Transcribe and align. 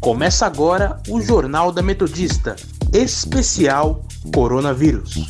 Começa 0.00 0.46
agora 0.46 1.00
o 1.08 1.20
Jornal 1.20 1.72
da 1.72 1.80
Metodista, 1.80 2.56
especial 2.92 4.04
Coronavírus. 4.34 5.28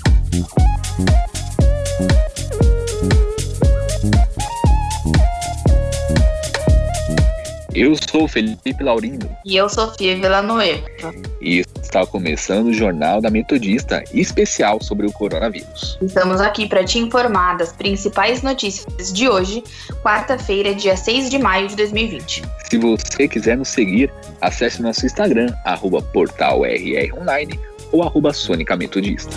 Eu 7.75 7.97
sou 8.09 8.29
Felipe 8.29 8.83
Laurindo. 8.83 9.29
E 9.45 9.57
eu 9.57 9.69
sou 9.69 9.89
Sofia 9.89 10.15
Villanueva. 10.15 10.87
E 11.41 11.65
está 11.95 12.05
começando 12.05 12.67
o 12.67 12.73
Jornal 12.73 13.21
da 13.21 13.31
Metodista, 13.31 14.03
especial 14.13 14.83
sobre 14.83 15.07
o 15.07 15.13
coronavírus. 15.13 15.97
Estamos 16.03 16.41
aqui 16.41 16.69
para 16.69 16.83
te 16.83 16.99
informar 16.99 17.57
das 17.57 17.73
principais 17.73 18.43
notícias 18.43 19.13
de 19.13 19.29
hoje, 19.29 19.63
quarta-feira, 20.03 20.75
dia 20.75 20.97
6 20.97 21.31
de 21.31 21.39
maio 21.39 21.69
de 21.69 21.77
2020. 21.77 22.43
Se 22.69 22.79
você 22.79 23.29
quiser 23.29 23.57
nos 23.57 23.69
seguir, 23.69 24.13
acesse 24.41 24.83
nosso 24.83 25.07
Instagram, 25.07 25.55
arroba 25.65 26.03
portalrronline 26.03 27.61
ou 27.93 28.03
arroba 28.03 28.33
Sônica 28.33 28.75
Metodista. 28.77 29.31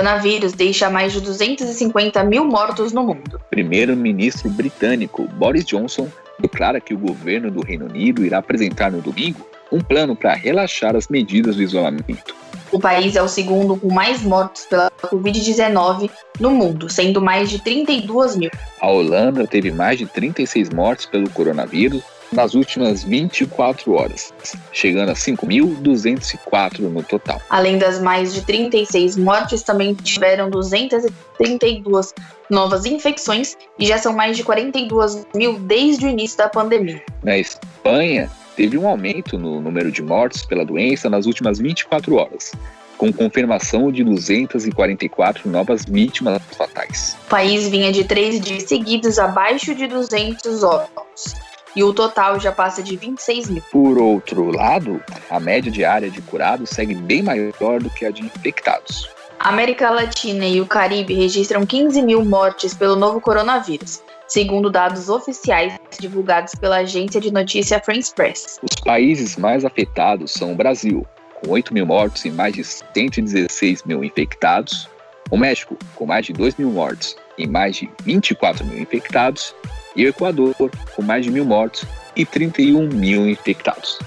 Coronavírus 0.00 0.54
deixa 0.54 0.88
mais 0.88 1.12
de 1.12 1.20
250 1.20 2.24
mil 2.24 2.46
mortos 2.46 2.90
no 2.90 3.04
mundo. 3.04 3.38
Primeiro-ministro 3.50 4.48
britânico 4.48 5.28
Boris 5.34 5.62
Johnson 5.62 6.08
declara 6.38 6.80
que 6.80 6.94
o 6.94 6.98
governo 6.98 7.50
do 7.50 7.60
Reino 7.60 7.84
Unido 7.84 8.24
irá 8.24 8.38
apresentar 8.38 8.90
no 8.90 9.02
domingo 9.02 9.46
um 9.70 9.78
plano 9.78 10.16
para 10.16 10.32
relaxar 10.32 10.96
as 10.96 11.08
medidas 11.08 11.56
do 11.56 11.62
isolamento. 11.62 12.34
O 12.72 12.80
país 12.80 13.14
é 13.14 13.20
o 13.20 13.28
segundo 13.28 13.76
com 13.76 13.92
mais 13.92 14.22
mortos 14.22 14.64
pela 14.64 14.90
Covid-19 15.02 16.08
no 16.40 16.50
mundo, 16.50 16.88
sendo 16.88 17.20
mais 17.20 17.50
de 17.50 17.62
32 17.62 18.36
mil. 18.36 18.50
A 18.80 18.90
Holanda 18.90 19.46
teve 19.46 19.70
mais 19.70 19.98
de 19.98 20.06
36 20.06 20.70
mortes 20.70 21.04
pelo 21.04 21.28
coronavírus 21.28 22.02
nas 22.32 22.54
últimas 22.54 23.02
24 23.02 23.92
horas, 23.92 24.32
chegando 24.72 25.10
a 25.10 25.14
5.204 25.14 26.80
no 26.80 27.02
total. 27.02 27.40
Além 27.50 27.78
das 27.78 28.00
mais 28.00 28.32
de 28.32 28.42
36 28.42 29.16
mortes, 29.16 29.62
também 29.62 29.94
tiveram 29.94 30.50
232 30.50 32.14
novas 32.48 32.84
infecções 32.84 33.56
e 33.78 33.86
já 33.86 33.98
são 33.98 34.12
mais 34.12 34.36
de 34.36 34.44
42 34.44 35.26
mil 35.34 35.58
desde 35.60 36.06
o 36.06 36.08
início 36.08 36.38
da 36.38 36.48
pandemia. 36.48 37.02
Na 37.22 37.38
Espanha, 37.38 38.30
teve 38.56 38.76
um 38.78 38.86
aumento 38.86 39.38
no 39.38 39.60
número 39.60 39.90
de 39.90 40.02
mortes 40.02 40.44
pela 40.44 40.64
doença 40.64 41.08
nas 41.08 41.26
últimas 41.26 41.58
24 41.58 42.14
horas, 42.16 42.52
com 42.96 43.12
confirmação 43.12 43.90
de 43.90 44.04
244 44.04 45.48
novas 45.48 45.84
vítimas 45.84 46.42
fatais. 46.56 47.16
O 47.26 47.30
país 47.30 47.68
vinha 47.68 47.90
de 47.90 48.04
três 48.04 48.40
dias 48.40 48.64
seguidos 48.64 49.18
abaixo 49.18 49.74
de 49.74 49.86
200 49.86 50.62
óbitos 50.62 51.49
e 51.74 51.82
o 51.82 51.92
total 51.92 52.38
já 52.40 52.52
passa 52.52 52.82
de 52.82 52.96
26 52.96 53.50
mil. 53.50 53.62
Por 53.70 53.98
outro 53.98 54.50
lado, 54.50 55.02
a 55.28 55.38
média 55.38 55.70
diária 55.70 56.10
de 56.10 56.20
curados 56.22 56.70
segue 56.70 56.94
bem 56.94 57.22
maior 57.22 57.80
do 57.80 57.90
que 57.90 58.04
a 58.04 58.10
de 58.10 58.22
infectados. 58.22 59.08
A 59.38 59.48
América 59.48 59.88
Latina 59.88 60.44
e 60.44 60.60
o 60.60 60.66
Caribe 60.66 61.14
registram 61.14 61.64
15 61.64 62.02
mil 62.02 62.24
mortes 62.24 62.74
pelo 62.74 62.94
novo 62.94 63.20
coronavírus, 63.20 64.02
segundo 64.28 64.70
dados 64.70 65.08
oficiais 65.08 65.78
divulgados 65.98 66.54
pela 66.54 66.78
agência 66.78 67.20
de 67.20 67.32
notícia 67.32 67.80
France 67.80 68.14
Press. 68.14 68.58
Os 68.62 68.80
países 68.82 69.36
mais 69.36 69.64
afetados 69.64 70.32
são 70.32 70.52
o 70.52 70.54
Brasil, 70.54 71.06
com 71.34 71.52
8 71.52 71.72
mil 71.72 71.86
mortos 71.86 72.24
e 72.26 72.30
mais 72.30 72.54
de 72.54 72.62
116 72.62 73.84
mil 73.84 74.04
infectados, 74.04 74.88
o 75.30 75.38
México, 75.38 75.76
com 75.94 76.04
mais 76.04 76.26
de 76.26 76.32
2 76.32 76.56
mil 76.56 76.70
mortos 76.70 77.16
e 77.38 77.46
mais 77.46 77.76
de 77.76 77.88
24 78.02 78.64
mil 78.66 78.78
infectados, 78.78 79.54
e 79.94 80.04
o 80.04 80.08
Equador, 80.08 80.54
com 80.94 81.02
mais 81.02 81.24
de 81.24 81.30
mil 81.30 81.44
mortos 81.44 81.84
e 82.14 82.24
31 82.24 82.88
mil 82.88 83.28
infectados. 83.28 83.98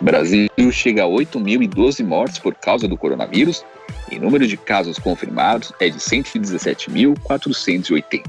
Brasil 0.00 0.48
chega 0.72 1.04
a 1.04 1.06
8.012 1.06 2.04
mortes 2.04 2.38
por 2.38 2.54
causa 2.54 2.88
do 2.88 2.96
coronavírus 2.96 3.62
e 4.10 4.18
número 4.18 4.46
de 4.46 4.56
casos 4.56 4.98
confirmados 4.98 5.70
é 5.80 5.90
de 5.90 5.98
117.480. 5.98 8.22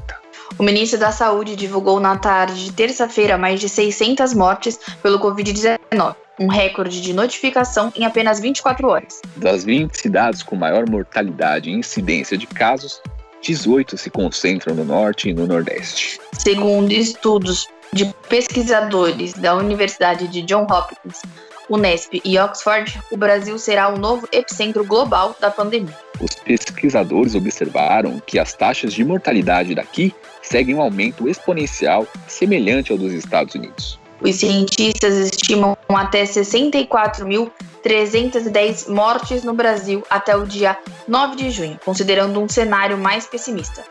O 0.58 0.63
ministro 0.63 1.00
da 1.00 1.12
Saúde 1.12 1.56
divulgou 1.56 2.00
na 2.00 2.18
tarde 2.18 2.66
de 2.66 2.74
terça-feira 2.74 3.38
mais 3.38 3.59
de 3.62 3.69
600 3.69 4.34
mortes 4.34 4.79
pelo 5.02 5.19
Covid-19 5.19 6.16
um 6.40 6.48
recorde 6.48 7.02
de 7.02 7.14
notificação 7.14 7.92
em 7.96 8.06
apenas 8.06 8.40
24 8.40 8.88
horas. 8.88 9.22
Das 9.36 9.64
20 9.64 9.94
cidades 9.96 10.42
com 10.42 10.56
maior 10.56 10.90
mortalidade 10.90 11.70
e 11.70 11.74
incidência 11.74 12.38
de 12.38 12.48
casos, 12.48 13.02
18 13.42 13.98
se 13.98 14.10
concentram 14.10 14.74
no 14.74 14.86
norte 14.86 15.30
e 15.30 15.34
no 15.34 15.46
nordeste. 15.46 16.20
Segundo 16.34 16.92
estudos 16.92 17.68
de 17.92 18.06
pesquisadores 18.28 19.34
da 19.34 19.56
Universidade 19.56 20.28
de 20.28 20.42
John 20.44 20.68
Hopkins, 20.70 21.22
Unesp 21.70 22.20
e 22.26 22.38
Oxford, 22.40 23.00
o 23.12 23.18
Brasil 23.18 23.58
será 23.60 23.90
o 23.90 23.98
novo 23.98 24.28
epicentro 24.32 24.84
global 24.84 25.36
da 25.40 25.52
pandemia. 25.52 25.96
Os 26.20 26.36
pesquisadores 26.36 27.36
observaram 27.36 28.20
que 28.26 28.40
as 28.40 28.54
taxas 28.54 28.94
de 28.94 29.06
mortalidade 29.06 29.76
daqui 29.76 30.14
seguem 30.42 30.76
um 30.76 30.82
aumento 30.82 31.30
exponencial 31.30 32.08
semelhante 32.28 32.92
ao 32.92 32.98
dos 32.98 33.14
Estados 33.14 33.54
Unidos. 33.56 34.00
Os 34.22 34.35
cientistas 34.35 35.16
estimam 35.16 35.78
até 35.88 36.24
64.310 36.24 38.90
mortes 38.90 39.46
no 39.46 39.53
Brasil 39.53 40.03
até 40.09 40.35
o 40.35 40.46
dia 40.46 40.78
9 41.07 41.38
de 41.38 41.50
junho, 41.50 41.80
considerando 41.85 42.41
um 42.41 42.50
cenário 42.50 42.97
mais 42.97 43.25
pessimista. 43.25 43.81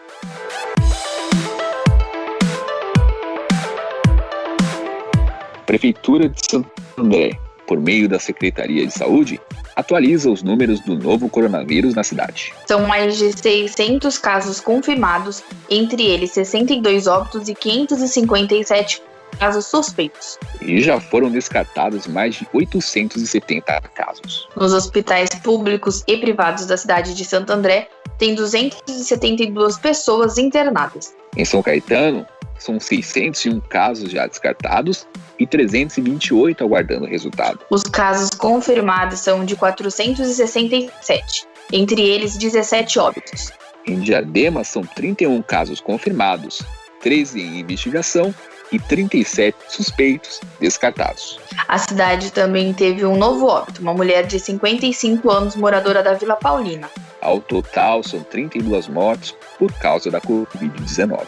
Prefeitura 5.64 6.28
de 6.28 6.38
Santo 6.50 6.70
André, 6.98 7.30
por 7.66 7.80
meio 7.80 8.06
da 8.08 8.18
Secretaria 8.18 8.86
de 8.86 8.92
Saúde, 8.92 9.40
atualiza 9.74 10.30
os 10.30 10.42
números 10.42 10.80
do 10.80 10.94
novo 10.94 11.30
coronavírus 11.30 11.94
na 11.94 12.04
cidade. 12.04 12.52
São 12.66 12.86
mais 12.86 13.16
de 13.16 13.32
600 13.32 14.18
casos 14.18 14.60
confirmados, 14.60 15.42
entre 15.70 16.04
eles 16.04 16.32
62 16.32 17.06
óbitos 17.06 17.48
e 17.48 17.54
557 17.54 19.07
casos 19.38 19.66
suspeitos. 19.66 20.38
E 20.60 20.80
já 20.80 21.00
foram 21.00 21.30
descartados 21.30 22.06
mais 22.06 22.36
de 22.36 22.46
870 22.52 23.80
casos. 23.94 24.48
Nos 24.56 24.72
hospitais 24.72 25.30
públicos 25.42 26.02
e 26.06 26.16
privados 26.16 26.66
da 26.66 26.76
cidade 26.76 27.14
de 27.14 27.24
Santo 27.24 27.52
André, 27.52 27.88
tem 28.18 28.34
272 28.34 29.78
pessoas 29.78 30.38
internadas. 30.38 31.14
Em 31.36 31.44
São 31.44 31.62
Caetano, 31.62 32.26
são 32.58 32.80
601 32.80 33.60
casos 33.60 34.10
já 34.10 34.26
descartados 34.26 35.06
e 35.38 35.46
328 35.46 36.64
aguardando 36.64 37.06
resultado. 37.06 37.60
Os 37.70 37.84
casos 37.84 38.30
confirmados 38.30 39.20
são 39.20 39.44
de 39.44 39.54
467, 39.54 41.46
entre 41.72 42.02
eles 42.02 42.36
17 42.36 42.98
óbitos. 42.98 43.52
Em 43.86 44.00
Diadema 44.00 44.64
são 44.64 44.82
31 44.82 45.40
casos 45.42 45.80
confirmados, 45.80 46.62
13 47.00 47.40
em 47.40 47.60
investigação 47.60 48.34
e 48.70 48.78
37 48.78 49.56
suspeitos 49.68 50.40
descartados. 50.60 51.38
A 51.66 51.78
cidade 51.78 52.30
também 52.32 52.72
teve 52.72 53.04
um 53.04 53.16
novo 53.16 53.46
óbito, 53.46 53.80
uma 53.80 53.94
mulher 53.94 54.26
de 54.26 54.38
55 54.38 55.30
anos 55.30 55.56
moradora 55.56 56.02
da 56.02 56.14
Vila 56.14 56.36
Paulina. 56.36 56.90
Ao 57.20 57.40
total, 57.40 58.02
são 58.02 58.20
32 58.22 58.88
mortes 58.88 59.34
por 59.58 59.72
causa 59.74 60.10
da 60.10 60.20
Covid-19. 60.20 61.26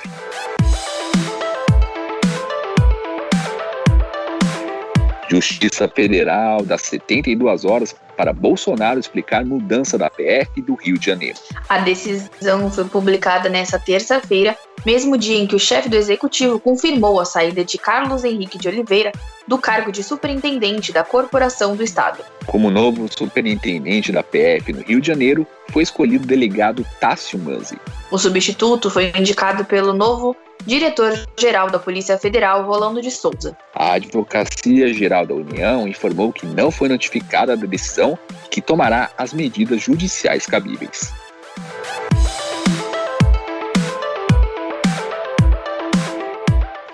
Justiça 5.30 5.88
Federal 5.88 6.64
dá 6.64 6.76
72 6.76 7.64
horas 7.64 7.94
para 8.16 8.32
Bolsonaro 8.32 8.98
explicar 8.98 9.44
mudança 9.44 9.96
da 9.96 10.10
PF 10.10 10.60
do 10.60 10.74
Rio 10.74 10.98
de 10.98 11.06
Janeiro. 11.06 11.38
A 11.68 11.78
decisão 11.78 12.68
foi 12.68 12.84
publicada 12.86 13.48
nesta 13.48 13.78
terça-feira, 13.78 14.56
mesmo 14.84 15.16
dia 15.16 15.38
em 15.38 15.46
que 15.46 15.56
o 15.56 15.60
chefe 15.60 15.88
do 15.88 15.96
executivo 15.96 16.58
confirmou 16.58 17.20
a 17.20 17.24
saída 17.24 17.64
de 17.64 17.78
Carlos 17.78 18.24
Henrique 18.24 18.58
de 18.58 18.68
Oliveira 18.68 19.12
do 19.46 19.58
cargo 19.58 19.90
de 19.90 20.02
superintendente 20.02 20.92
da 20.92 21.02
Corporação 21.02 21.74
do 21.74 21.82
Estado. 21.82 22.22
Como 22.46 22.70
novo 22.70 23.08
superintendente 23.12 24.12
da 24.12 24.22
PF 24.22 24.72
no 24.72 24.82
Rio 24.82 25.00
de 25.00 25.08
Janeiro, 25.08 25.46
foi 25.70 25.82
escolhido 25.82 26.24
o 26.24 26.26
delegado 26.26 26.86
Tássio 27.00 27.38
Manzi. 27.38 27.78
O 28.10 28.18
substituto 28.18 28.90
foi 28.90 29.12
indicado 29.16 29.64
pelo 29.64 29.92
novo 29.92 30.36
diretor-geral 30.64 31.70
da 31.70 31.78
Polícia 31.78 32.18
Federal, 32.18 32.64
Rolando 32.64 33.00
de 33.00 33.10
Souza. 33.10 33.56
A 33.74 33.94
Advocacia 33.94 34.92
Geral 34.92 35.26
da 35.26 35.34
União 35.34 35.88
informou 35.88 36.32
que 36.32 36.46
não 36.46 36.70
foi 36.70 36.88
notificada 36.88 37.56
da 37.56 37.66
decisão 37.66 38.18
que 38.50 38.60
tomará 38.60 39.10
as 39.16 39.32
medidas 39.32 39.82
judiciais 39.82 40.46
cabíveis. 40.46 41.12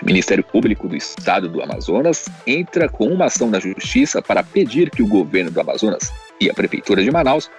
Ministério 0.06 0.44
Público 0.44 0.86
do 0.88 0.96
Estado 0.96 1.48
do 1.48 1.60
Amazonas 1.60 2.26
entra 2.46 2.88
com 2.88 3.08
uma 3.08 3.24
ação 3.24 3.50
na 3.50 3.58
Justiça 3.58 4.22
para 4.22 4.40
pedir 4.40 4.88
que 4.88 5.02
o 5.02 5.08
governo 5.08 5.50
do 5.50 5.60
Amazonas 5.60 6.12
e 6.40 6.48
a 6.48 6.54
Prefeitura 6.54 7.02
de 7.02 7.10
Manaus 7.10 7.50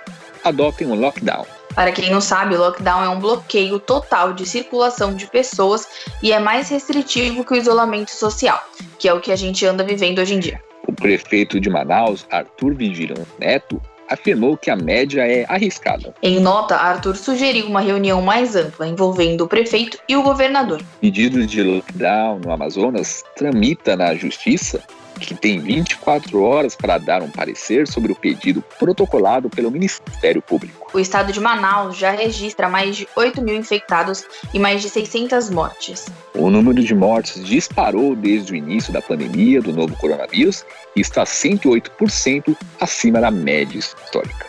adotem 0.45 0.87
um 0.87 0.95
lockdown. 0.95 1.45
Para 1.75 1.91
quem 1.91 2.09
não 2.09 2.21
sabe, 2.21 2.55
o 2.55 2.57
lockdown 2.57 3.03
é 3.03 3.09
um 3.09 3.19
bloqueio 3.19 3.79
total 3.79 4.31
de 4.31 4.45
circulação 4.45 5.13
de 5.13 5.27
pessoas 5.27 5.87
e 6.23 6.31
é 6.31 6.39
mais 6.39 6.69
restritivo 6.69 7.43
que 7.43 7.51
o 7.51 7.57
isolamento 7.57 8.11
social, 8.11 8.63
que 8.97 9.09
é 9.09 9.13
o 9.13 9.19
que 9.19 9.31
a 9.31 9.35
gente 9.35 9.65
anda 9.65 9.83
vivendo 9.83 10.19
hoje 10.19 10.33
em 10.33 10.39
dia. 10.39 10.63
O 10.87 10.93
prefeito 10.93 11.59
de 11.59 11.69
Manaus, 11.69 12.25
Arthur 12.31 12.75
Vigilão 12.75 13.27
Neto, 13.37 13.81
afirmou 14.09 14.57
que 14.57 14.69
a 14.69 14.75
média 14.75 15.21
é 15.21 15.45
arriscada. 15.47 16.13
Em 16.21 16.39
nota, 16.39 16.75
Arthur 16.75 17.15
sugeriu 17.15 17.67
uma 17.67 17.81
reunião 17.81 18.21
mais 18.21 18.55
ampla 18.55 18.87
envolvendo 18.87 19.41
o 19.41 19.47
prefeito 19.47 19.97
e 20.07 20.15
o 20.15 20.23
governador. 20.23 20.81
Pedido 21.01 21.45
de 21.45 21.63
lockdown 21.63 22.39
no 22.43 22.51
Amazonas 22.51 23.23
tramita 23.35 23.95
na 23.95 24.15
justiça 24.15 24.83
que 25.17 25.35
tem 25.35 25.59
24 25.59 26.41
horas 26.41 26.75
para 26.75 26.97
dar 26.97 27.21
um 27.21 27.29
parecer 27.29 27.87
sobre 27.87 28.11
o 28.11 28.15
pedido 28.15 28.63
protocolado 28.79 29.49
pelo 29.49 29.71
Ministério 29.71 30.41
Público. 30.41 30.87
O 30.93 30.99
estado 30.99 31.31
de 31.31 31.39
Manaus 31.39 31.97
já 31.97 32.11
registra 32.11 32.69
mais 32.69 32.95
de 32.95 33.07
8 33.15 33.41
mil 33.41 33.55
infectados 33.55 34.25
e 34.53 34.59
mais 34.59 34.81
de 34.81 34.89
600 34.89 35.49
mortes. 35.49 36.05
O 36.33 36.49
número 36.49 36.83
de 36.83 36.95
mortes 36.95 37.43
disparou 37.45 38.15
desde 38.15 38.53
o 38.53 38.55
início 38.55 38.93
da 38.93 39.01
pandemia 39.01 39.61
do 39.61 39.73
novo 39.73 39.95
coronavírus 39.97 40.65
e 40.95 41.01
está 41.01 41.23
108% 41.23 42.55
acima 42.79 43.19
da 43.19 43.31
média 43.31 43.77
histórica. 43.77 44.46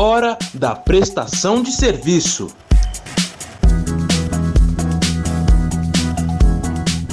Hora 0.00 0.38
da 0.54 0.76
prestação 0.76 1.60
de 1.60 1.72
serviço. 1.72 2.54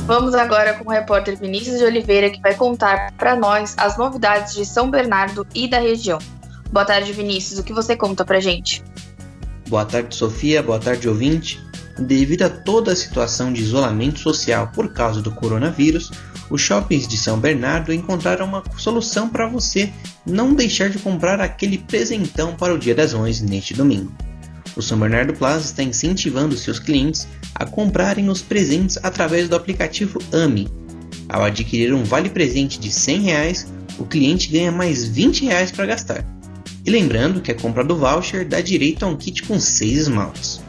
Vamos 0.05 0.35
agora 0.35 0.75
com 0.75 0.87
o 0.87 0.93
repórter 0.93 1.35
Vinícius 1.35 1.79
de 1.79 1.83
Oliveira, 1.83 2.29
que 2.29 2.39
vai 2.39 2.53
contar 2.53 3.11
para 3.13 3.35
nós 3.35 3.73
as 3.79 3.97
novidades 3.97 4.53
de 4.53 4.63
São 4.67 4.91
Bernardo 4.91 5.47
e 5.55 5.67
da 5.67 5.79
região. 5.79 6.19
Boa 6.71 6.85
tarde, 6.85 7.11
Vinícius. 7.11 7.57
O 7.57 7.63
que 7.63 7.73
você 7.73 7.95
conta 7.95 8.23
para 8.23 8.39
gente? 8.39 8.83
Boa 9.67 9.83
tarde, 9.83 10.13
Sofia. 10.13 10.61
Boa 10.61 10.77
tarde, 10.77 11.09
ouvinte. 11.09 11.59
Devido 11.97 12.43
a 12.43 12.51
toda 12.51 12.91
a 12.91 12.95
situação 12.95 13.51
de 13.51 13.63
isolamento 13.63 14.19
social 14.19 14.69
por 14.75 14.93
causa 14.93 15.23
do 15.23 15.31
coronavírus, 15.31 16.11
os 16.49 16.61
shoppings 16.61 17.07
de 17.07 17.17
São 17.17 17.39
Bernardo 17.39 17.93
encontraram 17.93 18.45
uma 18.45 18.63
solução 18.77 19.29
para 19.29 19.47
você 19.47 19.91
não 20.25 20.53
deixar 20.53 20.89
de 20.89 20.99
comprar 20.99 21.39
aquele 21.39 21.77
presentão 21.77 22.55
para 22.55 22.73
o 22.73 22.77
Dia 22.77 22.95
das 22.95 23.13
Mães 23.13 23.41
neste 23.41 23.73
domingo. 23.73 24.11
O 24.75 24.81
São 24.81 24.99
Bernardo 24.99 25.33
Plaza 25.33 25.65
está 25.65 25.83
incentivando 25.83 26.57
seus 26.57 26.79
clientes 26.79 27.27
a 27.53 27.65
comprarem 27.65 28.29
os 28.29 28.41
presentes 28.41 28.97
através 29.01 29.47
do 29.47 29.55
aplicativo 29.55 30.19
AMI. 30.33 30.67
Ao 31.29 31.43
adquirir 31.43 31.93
um 31.93 32.03
vale 32.03 32.29
presente 32.29 32.79
de 32.79 32.91
100 32.91 33.21
reais, 33.21 33.73
o 33.97 34.05
cliente 34.05 34.49
ganha 34.49 34.71
mais 34.71 35.05
20 35.05 35.45
reais 35.45 35.71
para 35.71 35.85
gastar. 35.85 36.25
E 36.85 36.91
lembrando 36.91 37.41
que 37.41 37.51
a 37.51 37.55
compra 37.55 37.83
do 37.83 37.95
voucher 37.95 38.47
dá 38.47 38.61
direito 38.61 39.03
a 39.03 39.07
um 39.07 39.15
kit 39.15 39.43
com 39.43 39.59
6 39.59 39.97
esmaltes. 39.97 40.64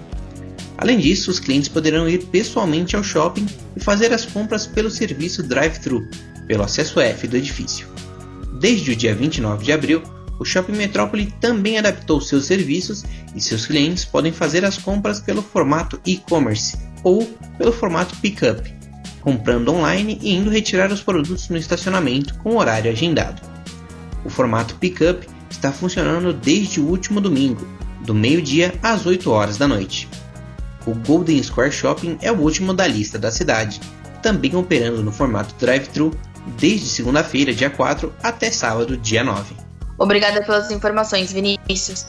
Além 0.78 0.98
disso, 0.98 1.30
os 1.30 1.40
clientes 1.40 1.68
poderão 1.68 2.08
ir 2.08 2.24
pessoalmente 2.26 2.96
ao 2.96 3.02
shopping 3.02 3.46
e 3.74 3.80
fazer 3.80 4.12
as 4.12 4.26
compras 4.26 4.66
pelo 4.66 4.90
serviço 4.90 5.42
drive-thru, 5.42 6.06
pelo 6.46 6.62
acesso 6.62 7.00
F 7.00 7.26
do 7.26 7.36
edifício. 7.36 7.86
Desde 8.60 8.92
o 8.92 8.96
dia 8.96 9.14
29 9.14 9.64
de 9.64 9.72
abril, 9.72 10.02
o 10.38 10.44
Shopping 10.44 10.76
Metrópole 10.76 11.32
também 11.40 11.78
adaptou 11.78 12.20
seus 12.20 12.44
serviços 12.44 13.04
e 13.34 13.40
seus 13.40 13.66
clientes 13.66 14.04
podem 14.04 14.32
fazer 14.32 14.64
as 14.64 14.76
compras 14.76 15.18
pelo 15.18 15.42
formato 15.42 15.98
e-commerce 16.04 16.76
ou 17.02 17.24
pelo 17.56 17.72
formato 17.72 18.14
pickup, 18.16 18.70
comprando 19.22 19.72
online 19.72 20.18
e 20.20 20.34
indo 20.34 20.50
retirar 20.50 20.92
os 20.92 21.02
produtos 21.02 21.48
no 21.48 21.56
estacionamento 21.56 22.34
com 22.38 22.56
horário 22.56 22.90
agendado. 22.90 23.40
O 24.24 24.28
formato 24.28 24.74
pickup 24.74 25.26
está 25.50 25.72
funcionando 25.72 26.34
desde 26.34 26.80
o 26.80 26.86
último 26.86 27.20
domingo, 27.20 27.66
do 28.04 28.14
meio-dia 28.14 28.74
às 28.82 29.06
8 29.06 29.30
horas 29.30 29.56
da 29.56 29.66
noite 29.66 30.06
o 30.86 30.94
Golden 30.94 31.42
Square 31.42 31.72
Shopping 31.72 32.18
é 32.22 32.30
o 32.30 32.36
último 32.36 32.72
da 32.72 32.86
lista 32.86 33.18
da 33.18 33.30
cidade, 33.30 33.80
também 34.22 34.54
operando 34.54 35.02
no 35.02 35.12
formato 35.12 35.54
drive-thru 35.58 36.12
desde 36.58 36.86
segunda-feira, 36.86 37.52
dia 37.52 37.68
4, 37.68 38.12
até 38.22 38.50
sábado, 38.50 38.96
dia 38.96 39.24
9. 39.24 39.54
Obrigada 39.98 40.42
pelas 40.42 40.70
informações, 40.70 41.32
Vinícius. 41.32 42.06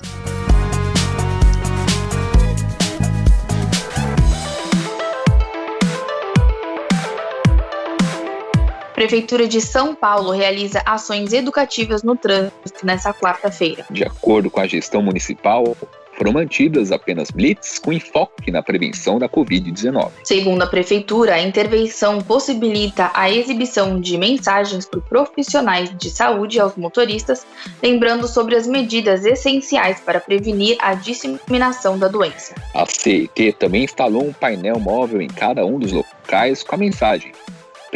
Prefeitura 8.98 9.48
de 9.48 9.62
São 9.62 9.94
Paulo 9.94 10.32
realiza 10.32 10.82
ações 10.84 11.32
educativas 11.32 12.02
no 12.02 12.16
trânsito 12.16 12.84
nesta 12.84 13.14
quarta-feira. 13.14 13.86
De 13.92 14.04
acordo 14.04 14.50
com 14.50 14.60
a 14.60 14.66
gestão 14.66 15.04
municipal, 15.04 15.78
foram 16.14 16.34
mantidas 16.34 16.92
apenas 16.92 17.30
blitz 17.30 17.78
com 17.78 17.94
enfoque 17.94 18.50
na 18.50 18.64
prevenção 18.64 19.20
da 19.20 19.30
Covid-19. 19.30 20.10
Segundo 20.24 20.64
a 20.64 20.66
Prefeitura, 20.66 21.36
a 21.36 21.40
intervenção 21.40 22.18
possibilita 22.18 23.12
a 23.14 23.30
exibição 23.30 24.02
de 24.02 24.18
mensagens 24.18 24.88
para 24.88 25.00
profissionais 25.00 25.96
de 25.96 26.10
saúde 26.10 26.60
aos 26.60 26.76
motoristas, 26.76 27.46
lembrando 27.84 28.28
sobre 28.28 28.56
as 28.56 28.66
medidas 28.66 29.24
essenciais 29.26 30.00
para 30.00 30.20
prevenir 30.20 30.76
a 30.80 30.96
disseminação 30.96 32.00
da 32.00 32.08
doença. 32.08 32.56
A 32.74 32.84
CET 32.88 33.54
também 33.60 33.84
instalou 33.84 34.26
um 34.26 34.34
painel 34.34 34.80
móvel 34.80 35.22
em 35.22 35.28
cada 35.28 35.64
um 35.64 35.78
dos 35.78 35.92
locais 35.92 36.64
com 36.64 36.74
a 36.74 36.80
mensagem: 36.80 37.32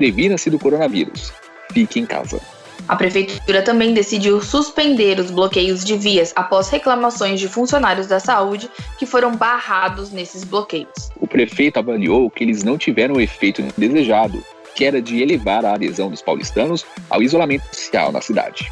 Previna-se 0.02 0.50
do 0.50 0.58
coronavírus. 0.58 1.32
Fique 1.72 2.00
em 2.00 2.08
casa. 2.08 2.42
A 2.88 2.96
prefeitura 2.96 3.62
também 3.62 3.94
decidiu 3.94 4.42
suspender 4.42 5.20
os 5.20 5.30
bloqueios 5.30 5.86
de 5.86 5.96
vias 5.96 6.34
após 6.36 6.70
reclamações 6.70 7.40
de 7.40 7.48
funcionários 7.48 8.08
da 8.08 8.20
saúde 8.20 8.68
que 8.98 9.06
foram 9.06 9.36
barrados 9.36 10.10
nesses 10.10 10.44
bloqueios. 10.44 11.12
O 11.18 11.28
prefeito 11.28 11.78
avaliou 11.78 12.32
que 12.32 12.44
eles 12.44 12.64
não 12.64 12.80
tiveram 12.80 13.18
o 13.18 13.22
efeito 13.22 13.62
desejado, 13.78 14.44
que 14.74 14.86
era 14.86 15.00
de 15.00 15.22
elevar 15.22 15.64
a 15.64 15.76
adesão 15.76 16.10
dos 16.10 16.24
paulistanos 16.24 16.84
ao 17.08 17.22
isolamento 17.22 17.66
social 17.72 18.12
na 18.12 18.22
cidade. 18.22 18.72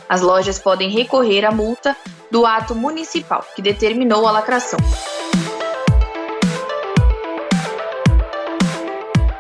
As 0.09 0.23
lojas 0.23 0.59
podem 0.59 0.89
recorrer 0.91 1.45
à 1.45 1.53
multa 1.53 1.95
do 2.31 2.47
ato 2.47 2.75
municipal 2.75 3.45
que 3.55 3.61
determinou 3.61 4.27
a 4.27 4.33
lacração. 4.33 4.81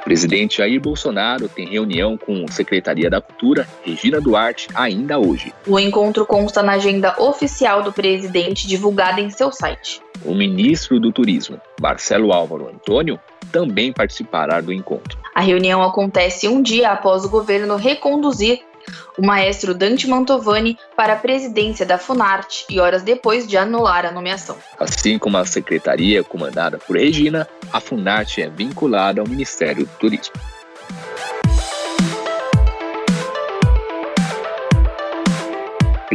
O 0.01 0.05
presidente 0.11 0.59
Jair 0.59 0.81
Bolsonaro 0.81 1.49
tem 1.49 1.69
reunião 1.69 2.19
com 2.19 2.45
a 2.49 2.53
Secretaria 2.53 3.09
da 3.09 3.21
Cultura, 3.21 3.69
Regina 3.85 4.21
Duarte, 4.21 4.67
ainda 4.75 5.21
hoje. 5.21 5.55
O 5.65 5.79
encontro 5.79 6.27
consta 6.27 6.65
na 6.65 6.73
agenda 6.73 7.15
oficial 7.23 7.85
do 7.85 7.93
presidente 7.93 8.67
divulgada 8.67 9.21
em 9.21 9.31
seu 9.31 9.53
site. 9.53 10.03
O 10.25 10.35
ministro 10.35 11.01
do 11.01 11.11
Turismo, 11.13 11.61
Marcelo 11.81 12.33
Álvaro 12.33 12.69
Antônio, 12.69 13.19
também 13.51 13.93
participará 13.93 14.61
do 14.61 14.73
encontro. 14.73 15.19
A 15.35 15.41
reunião 15.41 15.83
acontece 15.83 16.47
um 16.49 16.63
dia 16.63 16.91
após 16.91 17.25
o 17.25 17.31
governo 17.31 17.77
reconduzir 17.77 18.61
o 19.19 19.25
maestro 19.25 19.75
Dante 19.75 20.09
Mantovani 20.09 20.79
para 20.97 21.15
a 21.15 21.17
presidência 21.17 21.85
da 21.85 21.99
Funarte 21.99 22.65
e 22.69 22.81
horas 22.81 23.03
depois 23.03 23.47
de 23.47 23.57
anular 23.57 24.07
a 24.07 24.11
nomeação. 24.11 24.57
Assim 24.79 25.19
como 25.19 25.37
a 25.37 25.45
secretaria 25.45 26.25
comandada 26.25 26.79
por 26.79 26.97
Regina, 26.97 27.47
a 27.73 27.81
Funarte 27.81 28.43
é 28.43 28.49
vinculada 28.49 29.21
ao 29.21 29.29
Ministério 29.29 29.85
do 29.85 29.93
Turismo. 29.99 30.35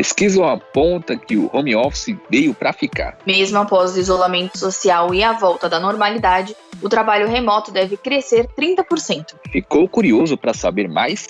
Pesquisa 0.05 0.45
aponta 0.51 1.17
que 1.17 1.35
o 1.35 1.49
home 1.51 1.75
office 1.75 2.15
veio 2.29 2.53
para 2.53 2.71
ficar. 2.71 3.17
Mesmo 3.25 3.57
após 3.57 3.95
o 3.95 3.99
isolamento 3.99 4.55
social 4.55 5.11
e 5.15 5.23
a 5.23 5.33
volta 5.33 5.67
da 5.67 5.79
normalidade, 5.79 6.55
o 6.79 6.87
trabalho 6.87 7.27
remoto 7.27 7.71
deve 7.71 7.97
crescer 7.97 8.45
30%. 8.55 9.33
Ficou 9.51 9.89
curioso 9.89 10.37
para 10.37 10.53
saber 10.53 10.87
mais? 10.87 11.25